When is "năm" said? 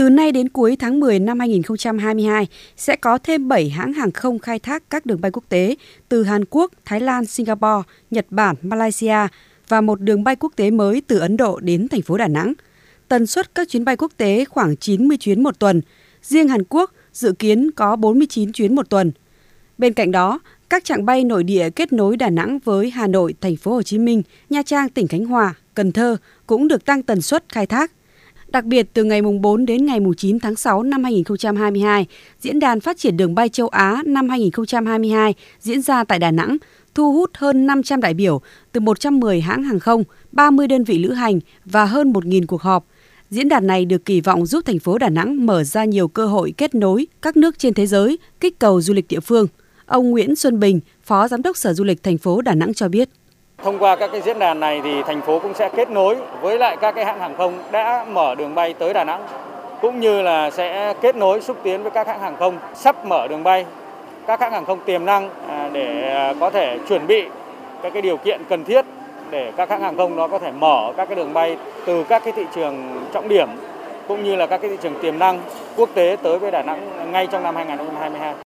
1.18-1.38, 30.82-31.04, 34.06-34.28, 77.42-77.56